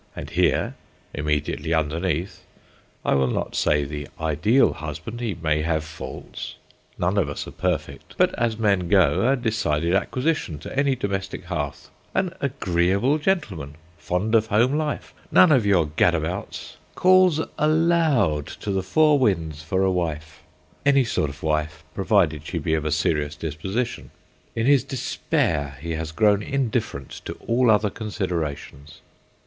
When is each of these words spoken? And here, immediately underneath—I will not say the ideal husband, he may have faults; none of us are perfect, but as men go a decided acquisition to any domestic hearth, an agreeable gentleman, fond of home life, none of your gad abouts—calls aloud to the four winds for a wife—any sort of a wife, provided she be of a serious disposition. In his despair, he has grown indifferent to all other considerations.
And 0.15 0.31
here, 0.31 0.73
immediately 1.13 1.75
underneath—I 1.75 3.13
will 3.13 3.27
not 3.27 3.53
say 3.55 3.83
the 3.83 4.07
ideal 4.19 4.73
husband, 4.73 5.19
he 5.19 5.35
may 5.35 5.61
have 5.61 5.83
faults; 5.83 6.55
none 6.97 7.19
of 7.19 7.29
us 7.29 7.45
are 7.45 7.51
perfect, 7.51 8.15
but 8.17 8.33
as 8.33 8.57
men 8.57 8.89
go 8.89 9.31
a 9.31 9.35
decided 9.35 9.93
acquisition 9.93 10.57
to 10.57 10.75
any 10.75 10.95
domestic 10.95 11.43
hearth, 11.43 11.91
an 12.15 12.33
agreeable 12.41 13.19
gentleman, 13.19 13.75
fond 13.99 14.33
of 14.33 14.47
home 14.47 14.73
life, 14.73 15.13
none 15.31 15.51
of 15.51 15.67
your 15.67 15.85
gad 15.85 16.15
abouts—calls 16.15 17.39
aloud 17.59 18.47
to 18.47 18.71
the 18.71 18.81
four 18.81 19.19
winds 19.19 19.61
for 19.61 19.83
a 19.83 19.91
wife—any 19.91 21.03
sort 21.03 21.29
of 21.29 21.43
a 21.43 21.45
wife, 21.45 21.83
provided 21.93 22.43
she 22.43 22.57
be 22.57 22.73
of 22.73 22.85
a 22.85 22.91
serious 22.91 23.35
disposition. 23.35 24.09
In 24.55 24.65
his 24.65 24.83
despair, 24.83 25.77
he 25.79 25.91
has 25.91 26.11
grown 26.11 26.41
indifferent 26.41 27.21
to 27.25 27.33
all 27.33 27.69
other 27.69 27.91
considerations. 27.91 29.01